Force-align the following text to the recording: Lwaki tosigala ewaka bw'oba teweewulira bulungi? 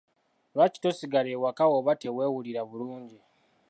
Lwaki 0.53 0.77
tosigala 0.83 1.29
ewaka 1.35 1.63
bw'oba 1.69 1.93
teweewulira 2.01 2.61
bulungi? 2.69 3.19